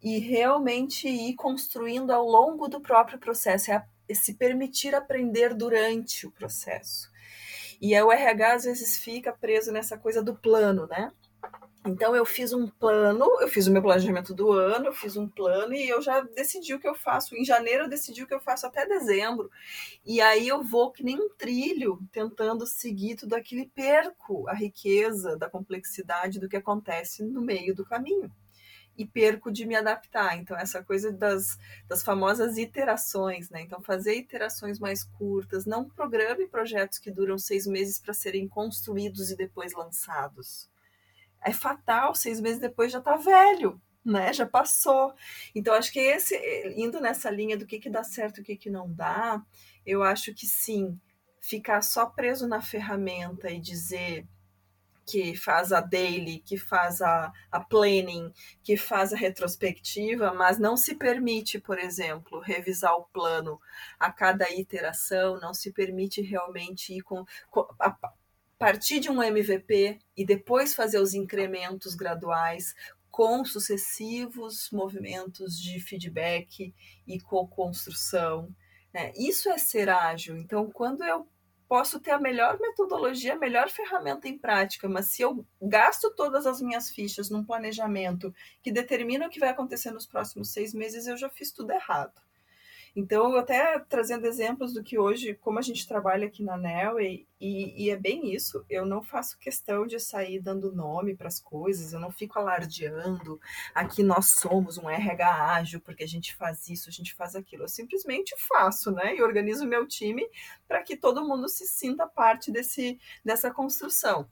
[0.05, 6.27] e realmente ir construindo ao longo do próprio processo, é, é se permitir aprender durante
[6.27, 7.11] o processo.
[7.81, 11.11] E o RH às vezes fica preso nessa coisa do plano, né?
[11.87, 15.29] Então eu fiz um plano, eu fiz o meu planejamento do ano, eu fiz um
[15.29, 17.35] plano e eu já decidi o que eu faço.
[17.35, 19.51] Em janeiro eu decidi o que eu faço até dezembro.
[20.05, 24.55] E aí eu vou que nem um trilho tentando seguir tudo aquilo e perco a
[24.55, 28.31] riqueza da complexidade do que acontece no meio do caminho
[28.97, 30.37] e perco de me adaptar.
[30.39, 33.63] Então, essa coisa das, das famosas iterações, né?
[33.63, 39.31] Então, fazer iterações mais curtas, não programe projetos que duram seis meses para serem construídos
[39.31, 40.71] e depois lançados.
[41.43, 44.33] É fatal, seis meses depois já está velho, né?
[44.33, 45.13] Já passou.
[45.55, 46.37] Então, acho que esse,
[46.77, 49.43] indo nessa linha do que, que dá certo e o que, que não dá,
[49.85, 50.99] eu acho que sim,
[51.41, 54.27] ficar só preso na ferramenta e dizer
[55.07, 60.77] que faz a daily, que faz a, a planning, que faz a retrospectiva, mas não
[60.77, 63.61] se permite, por exemplo, revisar o plano
[63.99, 67.97] a cada iteração, não se permite realmente ir com, com a,
[68.59, 72.75] partir de um MVP e depois fazer os incrementos graduais
[73.11, 76.75] com sucessivos movimentos de feedback
[77.07, 78.49] e co-construção.
[78.93, 79.13] Né?
[79.17, 80.37] Isso é ser ágil.
[80.37, 81.29] Então, quando eu
[81.75, 86.47] posso ter a melhor metodologia, a melhor ferramenta em prática, mas se eu gasto todas
[86.47, 88.33] as minhas fichas num planejamento
[88.63, 92.13] que determina o que vai acontecer nos próximos seis meses, eu já fiz tudo errado.
[92.97, 97.27] Então, até trazendo exemplos do que hoje, como a gente trabalha aqui na NEL, e,
[97.41, 101.93] e, é bem isso, eu não faço questão de sair dando nome para as coisas,
[101.93, 103.41] eu não fico alardeando,
[103.75, 107.65] aqui nós somos um RH ágil, porque a gente faz isso, a gente faz aquilo.
[107.65, 109.17] Eu simplesmente faço, né?
[109.17, 110.25] E organizo o meu time
[110.69, 114.31] para que todo mundo se sinta parte desse, dessa construção.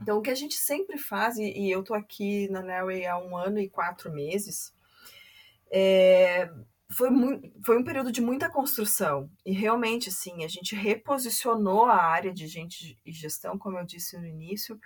[0.00, 3.18] Então, o que a gente sempre faz, e, e eu estou aqui na Nelway há
[3.18, 4.72] um ano e quatro meses,
[5.72, 6.48] é,
[6.90, 7.08] foi,
[7.64, 12.46] foi um período de muita construção e realmente sim a gente reposicionou a área de
[12.46, 14.80] gente e gestão como eu disse no início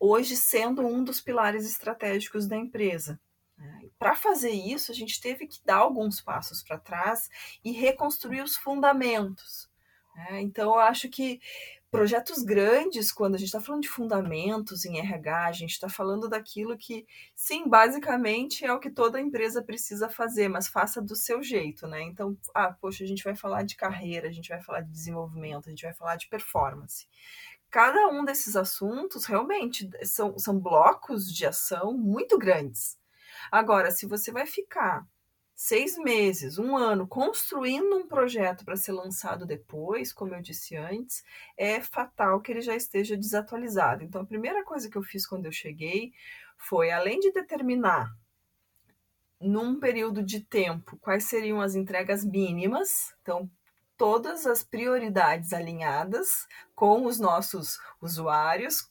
[0.00, 3.20] hoje sendo um dos pilares estratégicos da empresa
[3.58, 3.90] né?
[3.98, 7.28] para fazer isso a gente teve que dar alguns passos para trás
[7.62, 9.70] e reconstruir os fundamentos
[10.16, 10.40] né?
[10.40, 11.40] então eu acho que
[11.92, 16.26] projetos grandes, quando a gente está falando de fundamentos em RH, a gente está falando
[16.26, 21.42] daquilo que, sim, basicamente é o que toda empresa precisa fazer, mas faça do seu
[21.42, 22.02] jeito, né?
[22.02, 25.66] Então, ah, poxa, a gente vai falar de carreira, a gente vai falar de desenvolvimento,
[25.66, 27.06] a gente vai falar de performance.
[27.70, 32.98] Cada um desses assuntos realmente são, são blocos de ação muito grandes.
[33.50, 35.06] Agora, se você vai ficar
[35.54, 41.22] seis meses, um ano, construindo um projeto para ser lançado depois, como eu disse antes,
[41.56, 44.02] é fatal que ele já esteja desatualizado.
[44.02, 46.12] Então, a primeira coisa que eu fiz quando eu cheguei
[46.56, 48.12] foi, além de determinar
[49.40, 53.50] num período de tempo quais seriam as entregas mínimas, então
[53.96, 58.88] todas as prioridades alinhadas com os nossos usuários,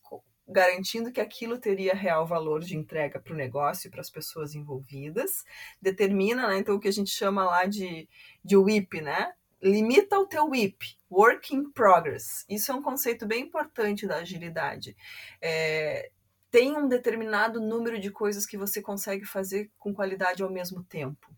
[0.48, 4.54] garantindo que aquilo teria real valor de entrega para o negócio e para as pessoas
[4.54, 5.44] envolvidas,
[5.82, 8.08] determina, né, então, o que a gente chama lá de,
[8.44, 9.34] de WIP, né?
[9.62, 12.46] Limita o teu WIP, Work in Progress.
[12.50, 14.96] Isso é um conceito bem importante da agilidade.
[15.40, 16.10] É,
[16.50, 21.34] tem um determinado número de coisas que você consegue fazer com qualidade ao mesmo tempo.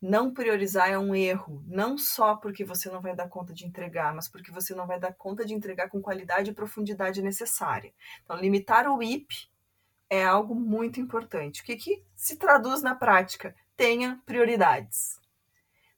[0.00, 4.14] Não priorizar é um erro, não só porque você não vai dar conta de entregar,
[4.14, 7.92] mas porque você não vai dar conta de entregar com qualidade e profundidade necessária.
[8.22, 9.48] Então, limitar o IP
[10.10, 11.62] é algo muito importante.
[11.62, 13.54] O que, que se traduz na prática?
[13.76, 15.18] Tenha prioridades.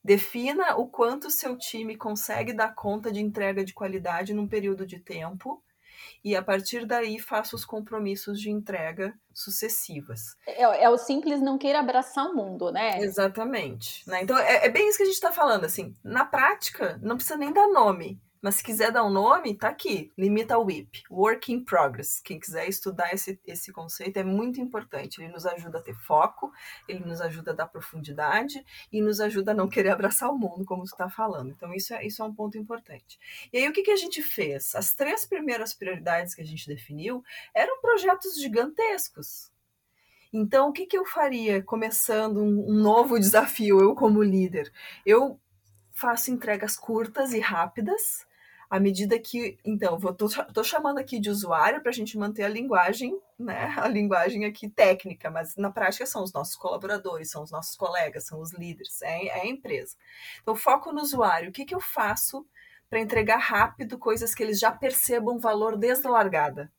[0.02, 4.98] Defina o quanto seu time consegue dar conta de entrega de qualidade num período de
[4.98, 5.62] tempo
[6.24, 10.36] e a partir daí faça os compromissos de entrega sucessivas.
[10.46, 13.00] É, é, o simples não queira abraçar o mundo, né?
[13.00, 14.08] Exatamente.
[14.08, 14.22] Né?
[14.22, 15.64] Então é, é, bem isso que a gente está falando.
[15.64, 18.20] Assim, na prática, não precisa nem dar nome.
[18.40, 20.12] Mas se quiser dar um nome, tá aqui.
[20.16, 22.20] Limita o WIP, Work in Progress.
[22.22, 25.20] Quem quiser estudar esse, esse conceito é muito importante.
[25.20, 26.52] Ele nos ajuda a ter foco,
[26.86, 30.64] ele nos ajuda a dar profundidade e nos ajuda a não querer abraçar o mundo,
[30.64, 31.50] como você está falando.
[31.50, 33.18] Então, isso é, isso é um ponto importante.
[33.52, 34.74] E aí, o que, que a gente fez?
[34.74, 37.24] As três primeiras prioridades que a gente definiu
[37.54, 39.50] eram projetos gigantescos.
[40.32, 44.70] Então, o que, que eu faria começando um, um novo desafio, eu como líder?
[45.04, 45.40] Eu
[45.98, 48.24] faço entregas curtas e rápidas,
[48.70, 49.58] à medida que.
[49.64, 53.74] Então, vou, tô, tô chamando aqui de usuário para a gente manter a linguagem, né?
[53.76, 58.26] A linguagem aqui técnica, mas na prática são os nossos colaboradores, são os nossos colegas,
[58.26, 59.96] são os líderes, é, é a empresa.
[60.40, 61.50] Então, foco no usuário.
[61.50, 62.46] O que, que eu faço
[62.88, 66.72] para entregar rápido coisas que eles já percebam valor desde a largada?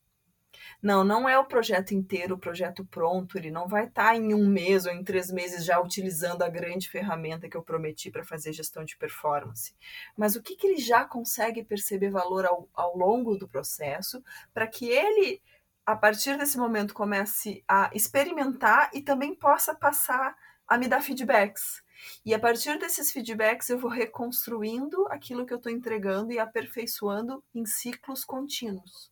[0.81, 4.33] Não, não é o projeto inteiro, o projeto pronto, ele não vai estar tá em
[4.33, 8.23] um mês ou em três meses já utilizando a grande ferramenta que eu prometi para
[8.23, 9.75] fazer gestão de performance.
[10.15, 14.67] Mas o que, que ele já consegue perceber valor ao, ao longo do processo para
[14.67, 15.41] que ele,
[15.85, 20.35] a partir desse momento, comece a experimentar e também possa passar
[20.67, 21.83] a me dar feedbacks.
[22.25, 27.43] E a partir desses feedbacks eu vou reconstruindo aquilo que eu estou entregando e aperfeiçoando
[27.53, 29.11] em ciclos contínuos.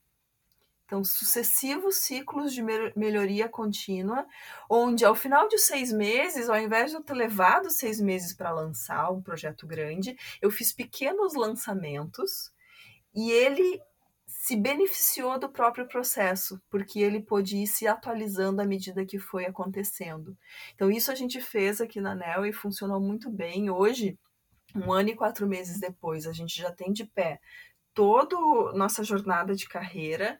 [0.87, 2.63] Então, sucessivos ciclos de
[2.95, 4.25] melhoria contínua,
[4.69, 8.51] onde ao final de seis meses, ao invés de eu ter levado seis meses para
[8.51, 12.53] lançar um projeto grande, eu fiz pequenos lançamentos
[13.13, 13.81] e ele
[14.25, 19.45] se beneficiou do próprio processo, porque ele pôde ir se atualizando à medida que foi
[19.45, 20.37] acontecendo.
[20.73, 23.69] Então, isso a gente fez aqui na NEL e funcionou muito bem.
[23.69, 24.17] Hoje,
[24.73, 27.41] um ano e quatro meses depois, a gente já tem de pé
[27.97, 28.37] toda
[28.73, 30.39] nossa jornada de carreira,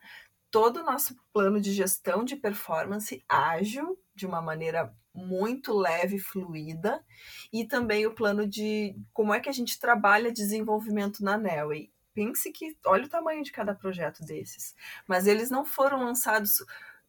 [0.51, 7.03] todo o nosso plano de gestão de performance ágil, de uma maneira muito leve, fluida,
[7.51, 11.91] e também o plano de como é que a gente trabalha desenvolvimento na Nelway.
[12.13, 14.75] Pense que, olha o tamanho de cada projeto desses,
[15.07, 16.63] mas eles não foram lançados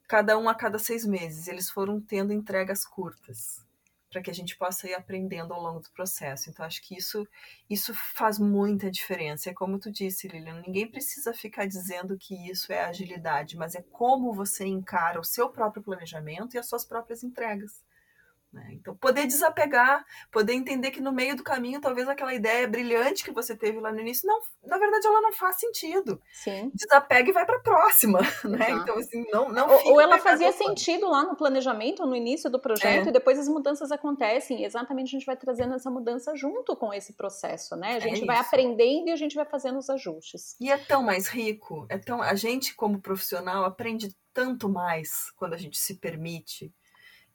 [0.07, 3.68] cada um a cada seis meses, eles foram tendo entregas curtas
[4.11, 6.49] para que a gente possa ir aprendendo ao longo do processo.
[6.49, 7.27] Então, acho que isso,
[7.69, 9.51] isso faz muita diferença.
[9.51, 13.83] É como tu disse, Lilian, ninguém precisa ficar dizendo que isso é agilidade, mas é
[13.83, 17.83] como você encara o seu próprio planejamento e as suas próprias entregas.
[18.53, 18.71] Né?
[18.73, 23.31] Então, poder desapegar, poder entender que no meio do caminho, talvez aquela ideia brilhante que
[23.31, 26.21] você teve lá no início, não, na verdade, ela não faz sentido.
[26.33, 26.71] Sim.
[26.75, 28.19] Desapega e vai para a próxima.
[28.49, 28.71] Né?
[28.71, 32.59] Então, assim, não, não ou, ou ela fazia sentido lá no planejamento, no início do
[32.59, 33.09] projeto, é.
[33.11, 34.63] e depois as mudanças acontecem.
[34.63, 37.95] E exatamente a gente vai trazendo essa mudança junto com esse processo, né?
[37.95, 40.57] A é gente é vai aprendendo e a gente vai fazendo os ajustes.
[40.61, 42.23] E é tão mais rico, é tão.
[42.23, 46.73] A gente, como profissional, aprende tanto mais quando a gente se permite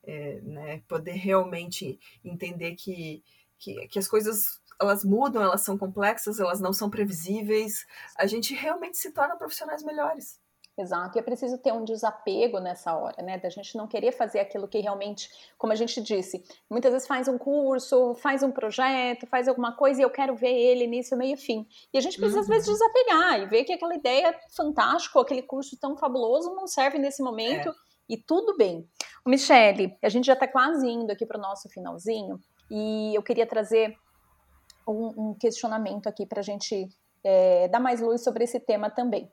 [0.03, 3.23] é, né, poder realmente entender que,
[3.57, 7.85] que, que as coisas elas mudam, elas são complexas, elas não são previsíveis,
[8.17, 10.41] a gente realmente se torna profissionais melhores.
[10.75, 13.37] Exato, e é preciso ter um desapego nessa hora, né?
[13.37, 17.27] Da gente não querer fazer aquilo que realmente, como a gente disse, muitas vezes faz
[17.27, 21.35] um curso, faz um projeto, faz alguma coisa e eu quero ver ele início, meio
[21.35, 21.67] e fim.
[21.93, 22.41] E a gente precisa, uhum.
[22.41, 22.73] às vezes, uhum.
[22.73, 27.69] desapegar e ver que aquela ideia fantástica, aquele curso tão fabuloso não serve nesse momento.
[27.69, 28.87] É e tudo bem.
[29.25, 33.47] Michele, a gente já está quase indo aqui para o nosso finalzinho e eu queria
[33.47, 33.95] trazer
[34.87, 36.89] um, um questionamento aqui para a gente
[37.23, 39.31] é, dar mais luz sobre esse tema também.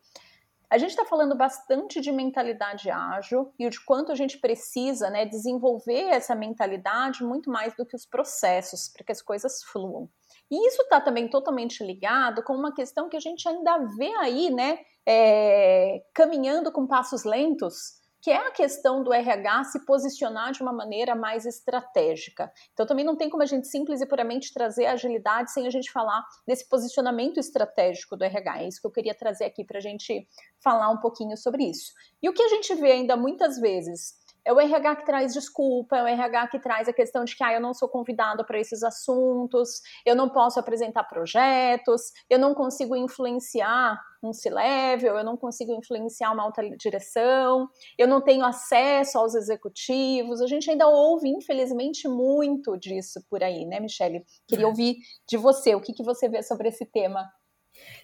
[0.71, 5.27] A gente está falando bastante de mentalidade ágil e de quanto a gente precisa né,
[5.27, 10.09] desenvolver essa mentalidade muito mais do que os processos, para que as coisas fluam.
[10.49, 14.51] E isso está também totalmente ligado com uma questão que a gente ainda vê aí,
[14.55, 20.63] né, é, caminhando com passos lentos, que é a questão do RH se posicionar de
[20.63, 22.53] uma maneira mais estratégica.
[22.73, 25.91] Então também não tem como a gente simples e puramente trazer agilidade sem a gente
[25.91, 28.63] falar desse posicionamento estratégico do RH.
[28.63, 30.27] É isso que eu queria trazer aqui para a gente
[30.63, 31.93] falar um pouquinho sobre isso.
[32.23, 34.15] E o que a gente vê ainda muitas vezes
[34.51, 37.45] É o RH que traz desculpa, é o RH que traz a questão de que
[37.45, 42.53] ah, eu não sou convidado para esses assuntos, eu não posso apresentar projetos, eu não
[42.53, 49.21] consigo influenciar um C-level, eu não consigo influenciar uma alta direção, eu não tenho acesso
[49.21, 50.41] aos executivos.
[50.41, 54.25] A gente ainda ouve, infelizmente, muito disso por aí, né, Michele?
[54.49, 54.69] Queria é.
[54.69, 54.97] ouvir
[55.29, 57.25] de você, o que, que você vê sobre esse tema?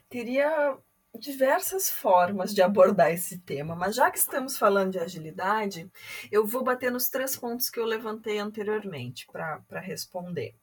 [0.08, 0.78] Teria
[1.18, 5.90] diversas formas de abordar esse tema, mas já que estamos falando de agilidade,
[6.30, 10.54] eu vou bater nos três pontos que eu levantei anteriormente para responder.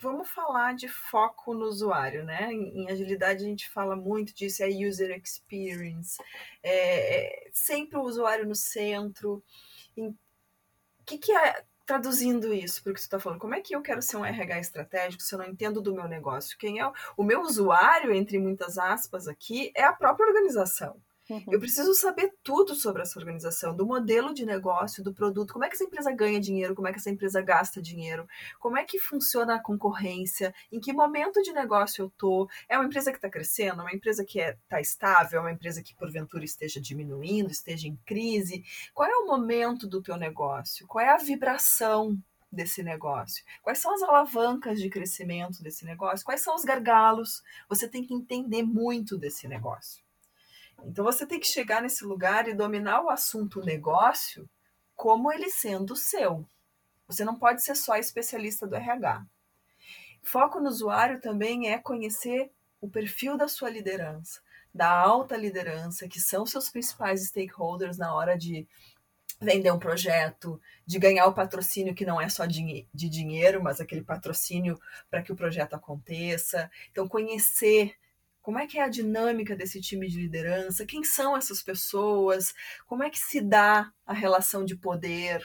[0.00, 2.52] Vamos falar de foco no usuário, né?
[2.52, 6.22] Em, em, agilidade a gente fala muito disso, é user experience,
[6.62, 9.42] é, é sempre o usuário no centro.
[9.96, 10.14] O
[11.04, 13.80] que, que é traduzindo isso para o que você está falando, como é que eu
[13.80, 16.58] quero ser um RH estratégico se eu não entendo do meu negócio?
[16.58, 21.00] Quem é o, o meu usuário, entre muitas aspas aqui, é a própria organização.
[21.28, 21.44] Uhum.
[21.50, 25.68] Eu preciso saber tudo sobre essa organização, do modelo de negócio, do produto, como é
[25.68, 28.26] que essa empresa ganha dinheiro, como é que essa empresa gasta dinheiro,
[28.58, 32.48] como é que funciona a concorrência, em que momento de negócio eu tô.
[32.68, 35.42] É uma empresa que está crescendo, é uma empresa que está é, tá estável, é
[35.42, 38.64] uma empresa que porventura esteja diminuindo, esteja em crise.
[38.94, 40.86] Qual é o momento do teu negócio?
[40.86, 42.18] Qual é a vibração
[42.50, 43.44] desse negócio?
[43.62, 46.24] Quais são as alavancas de crescimento desse negócio?
[46.24, 47.42] Quais são os gargalos?
[47.68, 50.07] Você tem que entender muito desse negócio.
[50.84, 54.48] Então você tem que chegar nesse lugar e dominar o assunto negócio
[54.94, 56.46] como ele sendo seu.
[57.06, 59.24] Você não pode ser só especialista do RH.
[60.22, 64.40] Foco no usuário também é conhecer o perfil da sua liderança,
[64.74, 68.66] da alta liderança, que são seus principais stakeholders na hora de
[69.40, 74.02] vender um projeto, de ganhar o patrocínio que não é só de, dinheiro, mas aquele
[74.02, 74.78] patrocínio
[75.10, 76.70] para que o projeto aconteça.
[76.90, 77.94] Então, conhecer
[78.48, 80.86] como é que é a dinâmica desse time de liderança?
[80.86, 82.54] Quem são essas pessoas?
[82.86, 85.42] Como é que se dá a relação de poder?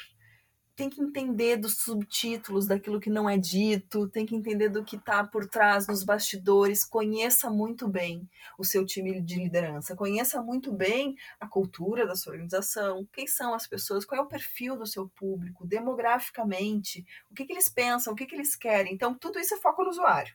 [0.73, 4.95] Tem que entender dos subtítulos, daquilo que não é dito, tem que entender do que
[4.95, 6.85] está por trás, nos bastidores.
[6.85, 8.25] Conheça muito bem
[8.57, 13.53] o seu time de liderança, conheça muito bem a cultura da sua organização, quem são
[13.53, 18.13] as pessoas, qual é o perfil do seu público, demograficamente, o que, que eles pensam,
[18.13, 18.93] o que, que eles querem.
[18.93, 20.33] Então, tudo isso é foco no usuário.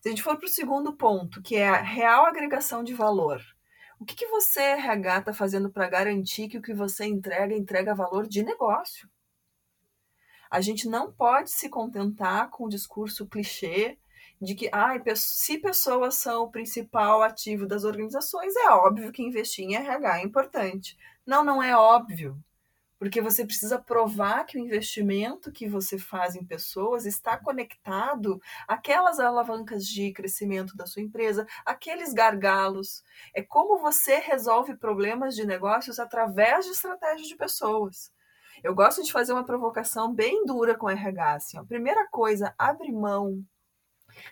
[0.00, 3.42] Se a gente for para o segundo ponto, que é a real agregação de valor,
[4.00, 7.94] o que, que você, RH, está fazendo para garantir que o que você entrega entrega
[7.94, 9.10] valor de negócio?
[10.50, 13.98] A gente não pode se contentar com o discurso clichê
[14.40, 19.64] de que ah, se pessoas são o principal ativo das organizações, é óbvio que investir
[19.64, 20.96] em RH é importante.
[21.26, 22.40] Não, não é óbvio
[22.98, 29.20] porque você precisa provar que o investimento que você faz em pessoas está conectado àquelas
[29.20, 33.02] alavancas de crescimento da sua empresa, aqueles gargalos.
[33.34, 38.10] É como você resolve problemas de negócios através de estratégias de pessoas.
[38.62, 41.34] Eu gosto de fazer uma provocação bem dura com RH.
[41.34, 41.64] Assim, ó.
[41.64, 43.44] Primeira coisa, abre mão.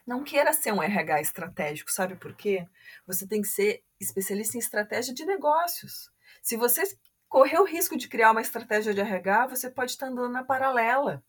[0.05, 2.67] Não queira ser um RH estratégico, sabe por quê?
[3.07, 6.11] Você tem que ser especialista em estratégia de negócios.
[6.43, 6.83] Se você
[7.29, 11.23] correr o risco de criar uma estratégia de RH, você pode estar andando na paralela.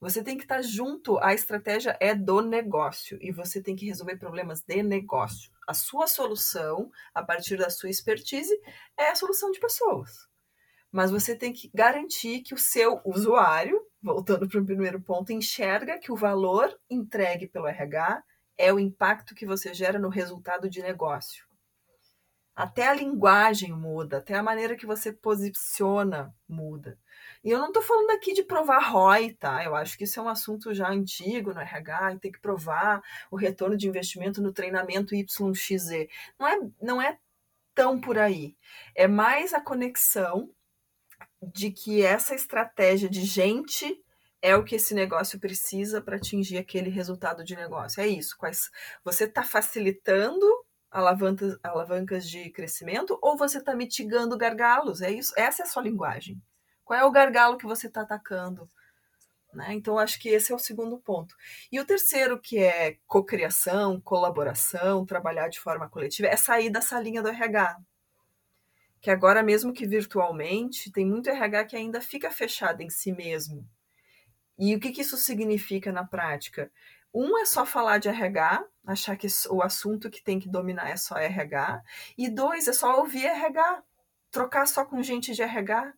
[0.00, 4.16] Você tem que estar junto, a estratégia é do negócio e você tem que resolver
[4.16, 5.50] problemas de negócio.
[5.66, 8.56] A sua solução, a partir da sua expertise,
[8.96, 10.28] é a solução de pessoas.
[10.90, 15.98] Mas você tem que garantir que o seu usuário, voltando para o primeiro ponto, enxerga
[15.98, 18.22] que o valor entregue pelo RH
[18.56, 21.47] é o impacto que você gera no resultado de negócio.
[22.58, 26.98] Até a linguagem muda, até a maneira que você posiciona muda.
[27.44, 29.62] E eu não estou falando aqui de provar ROI, tá?
[29.62, 33.36] Eu acho que isso é um assunto já antigo no RH, tem que provar o
[33.36, 36.08] retorno de investimento no treinamento YXZ.
[36.36, 37.16] Não é, não é
[37.76, 38.56] tão por aí.
[38.92, 40.50] É mais a conexão
[41.40, 44.02] de que essa estratégia de gente
[44.42, 48.00] é o que esse negócio precisa para atingir aquele resultado de negócio.
[48.00, 48.36] É isso.
[48.36, 48.68] Quais,
[49.04, 50.44] você está facilitando
[50.90, 55.02] alavancas, alavancas de crescimento ou você está mitigando gargalos?
[55.02, 56.40] É isso, essa é a sua linguagem.
[56.84, 58.68] Qual é o gargalo que você está atacando?
[59.52, 59.74] Né?
[59.74, 61.34] Então, acho que esse é o segundo ponto.
[61.72, 67.22] E o terceiro, que é cocriação, colaboração, trabalhar de forma coletiva, é sair dessa linha
[67.22, 67.78] do RH.
[69.00, 73.66] Que agora, mesmo que virtualmente, tem muito RH que ainda fica fechado em si mesmo.
[74.58, 76.70] E o que, que isso significa na prática?
[77.12, 80.96] Um é só falar de RH, achar que o assunto que tem que dominar é
[80.96, 81.82] só RH.
[82.16, 83.82] E dois, é só ouvir RH,
[84.30, 85.92] trocar só com gente de RH,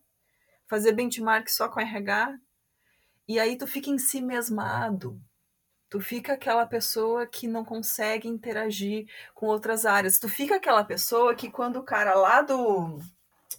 [0.67, 2.37] fazer benchmark só com RH.
[3.27, 5.21] E aí tu fica em si mesmado.
[5.89, 10.19] Tu fica aquela pessoa que não consegue interagir com outras áreas.
[10.19, 12.99] Tu fica aquela pessoa que quando o cara lá do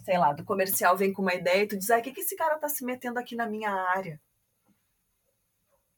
[0.03, 2.35] sei lá, do comercial vem com uma ideia tu diz, ah, o que, que esse
[2.35, 4.19] cara tá se metendo aqui na minha área?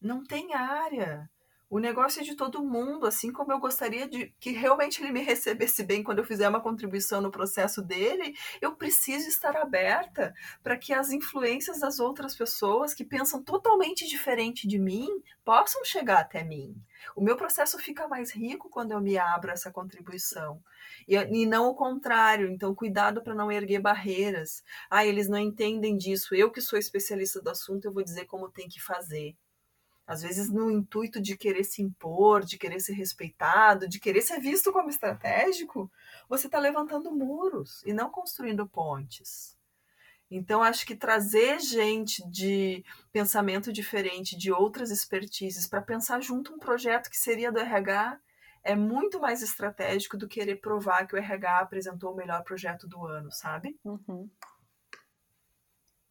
[0.01, 1.29] Não tem área.
[1.75, 5.21] O negócio é de todo mundo, assim como eu gostaria de que realmente ele me
[5.21, 10.77] recebesse bem quando eu fizer uma contribuição no processo dele, eu preciso estar aberta para
[10.77, 15.09] que as influências das outras pessoas que pensam totalmente diferente de mim
[15.43, 16.81] possam chegar até mim.
[17.13, 20.63] O meu processo fica mais rico quando eu me abro essa contribuição.
[21.05, 22.47] E, e não o contrário.
[22.47, 24.63] Então, cuidado para não erguer barreiras.
[24.89, 26.33] Ah, eles não entendem disso.
[26.33, 29.35] Eu, que sou especialista do assunto, eu vou dizer como tem que fazer.
[30.07, 34.39] Às vezes, no intuito de querer se impor, de querer ser respeitado, de querer ser
[34.39, 35.91] visto como estratégico,
[36.29, 39.57] você está levantando muros e não construindo pontes.
[40.29, 46.59] Então, acho que trazer gente de pensamento diferente, de outras expertises, para pensar junto um
[46.59, 48.19] projeto que seria do RH,
[48.63, 52.87] é muito mais estratégico do que querer provar que o RH apresentou o melhor projeto
[52.87, 53.79] do ano, sabe?
[53.85, 54.27] Uhum.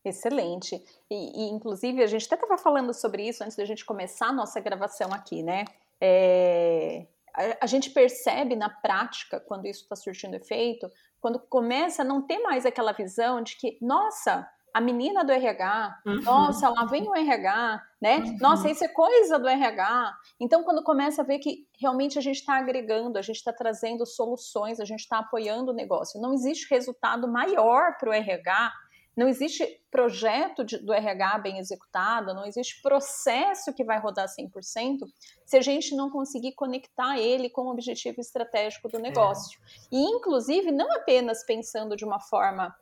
[0.04, 0.84] Excelente.
[1.10, 4.32] E, e, inclusive, a gente até estava falando sobre isso antes da gente começar a
[4.32, 5.64] nossa gravação aqui, né?
[6.00, 10.90] É, a, a, gente percebe na prática, quando isso está surtindo efeito,
[11.20, 16.00] quando começa a não ter mais aquela visão de que, nossa, a menina do RH,
[16.04, 16.20] uhum.
[16.22, 18.18] nossa, lá vem o RH, né?
[18.18, 18.36] Uhum.
[18.40, 20.18] Nossa, isso é coisa do RH.
[20.38, 24.04] Então, quando começa a ver que realmente a gente está agregando, a gente está trazendo
[24.04, 28.72] soluções, a gente está apoiando o negócio, não existe resultado maior para o RH
[29.16, 35.06] não existe projeto de, do RH bem executado, não existe processo que vai rodar 100%
[35.46, 39.58] se a gente não conseguir conectar ele com o objetivo estratégico do negócio.
[39.62, 39.96] É.
[39.96, 42.74] E, inclusive, não apenas pensando de uma forma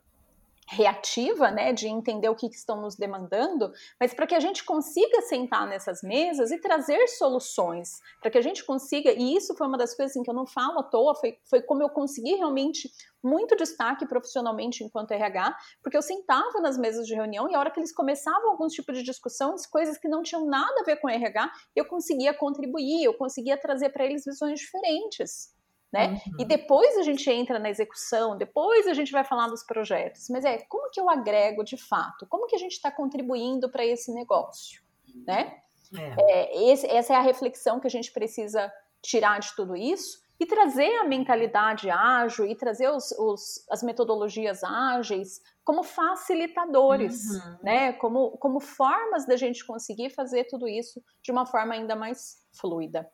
[0.67, 5.21] reativa, né, de entender o que, estão nos demandando, mas para que a gente consiga
[5.21, 9.77] sentar nessas mesas e trazer soluções, para que a gente consiga, e isso foi uma
[9.77, 12.89] das coisas assim, que eu não falo à toa, foi, foi como eu consegui realmente
[13.23, 17.71] muito destaque profissionalmente enquanto RH, porque eu sentava nas mesas de reunião e a hora
[17.71, 21.09] que eles começavam alguns tipos de discussões, coisas que não tinham nada a ver com
[21.09, 25.53] RH, eu conseguia contribuir, eu conseguia trazer para eles visões diferentes
[25.93, 26.19] né?
[26.25, 26.37] Uhum.
[26.39, 30.27] E depois a gente entra na execução, depois a gente vai falar dos projetos.
[30.27, 32.25] Mas é como que eu agrego de fato?
[32.27, 34.81] Como que a gente está contribuindo para esse negócio,
[35.27, 35.59] né?
[35.95, 36.15] É.
[36.17, 38.73] É, esse, essa é a reflexão que a gente precisa
[39.03, 44.63] tirar de tudo isso e trazer a mentalidade ágil e trazer os, os, as metodologias
[44.63, 47.57] ágeis como facilitadores, uhum.
[47.61, 47.93] né?
[47.93, 53.07] Como, como formas da gente conseguir fazer tudo isso de uma forma ainda mais fluida.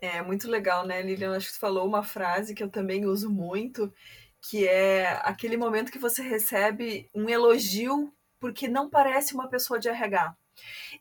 [0.00, 1.36] É muito legal, né, Lilian?
[1.36, 3.92] Acho que você falou uma frase que eu também uso muito,
[4.40, 9.88] que é aquele momento que você recebe um elogio porque não parece uma pessoa de
[9.88, 10.36] RH.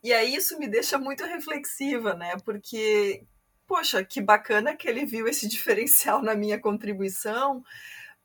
[0.03, 2.35] E aí isso me deixa muito reflexiva, né?
[2.43, 3.23] Porque,
[3.65, 7.63] poxa, que bacana que ele viu esse diferencial na minha contribuição,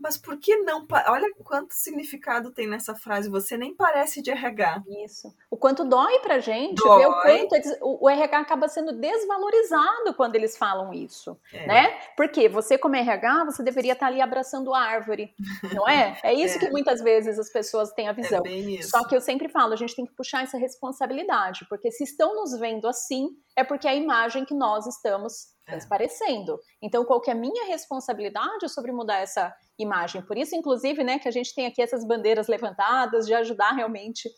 [0.03, 0.85] mas por que não?
[1.07, 3.31] Olha quanto significado tem nessa frase.
[3.31, 4.83] Você nem parece de RH.
[5.05, 5.33] Isso.
[5.49, 6.99] O quanto dói pra gente dói.
[6.99, 11.67] ver o quanto eles, o, o, RH acaba sendo desvalorizado quando eles falam isso, é.
[11.67, 12.01] né?
[12.17, 15.33] Porque você como RH, você deveria estar ali abraçando a árvore,
[15.73, 16.19] não é?
[16.25, 16.59] É isso é.
[16.59, 18.43] que muitas vezes as pessoas têm a é visão.
[18.45, 22.03] É Só que eu sempre falo, a gente tem que puxar essa responsabilidade, porque se
[22.03, 25.73] estão nos vendo assim, é porque é a imagem que nós estamos é.
[25.73, 26.59] transparecendo.
[26.81, 30.23] Então, qual que é a minha responsabilidade sobre mudar essa imagem?
[30.23, 34.31] Por isso, inclusive, né, que a gente tem aqui essas bandeiras levantadas de ajudar realmente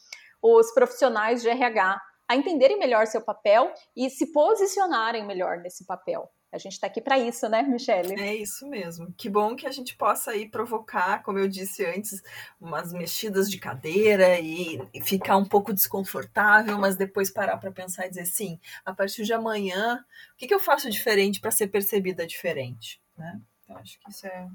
[0.43, 6.29] os profissionais de RH a entenderem melhor seu papel e se posicionarem melhor nesse papel.
[6.55, 8.15] A gente está aqui para isso, né, Michele?
[8.15, 9.13] É isso mesmo.
[9.19, 12.23] Que bom que a gente possa aí provocar, como eu disse antes,
[12.61, 18.11] umas mexidas de cadeira e, ficar um pouco desconfortável, mas depois parar para pensar e
[18.11, 22.25] dizer sim, a partir de amanhã, o que, que eu faço diferente para ser percebida
[22.25, 23.03] diferente?
[23.19, 23.41] Né?
[23.65, 24.47] Então, acho que isso é,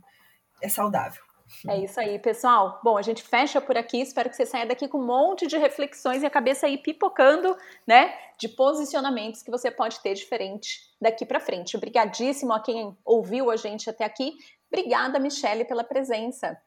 [0.62, 1.29] é saudável.
[1.68, 2.80] É isso aí, pessoal.
[2.84, 4.02] Bom, a gente fecha por aqui.
[4.02, 7.56] Espero que você saia daqui com um monte de reflexões e a cabeça aí pipocando,
[7.86, 8.14] né?
[8.38, 11.76] De posicionamentos que você pode ter diferente daqui para frente.
[11.76, 14.38] Obrigadíssimo a quem ouviu a gente até aqui.
[14.72, 16.60] Obrigada, Michele, pela presença.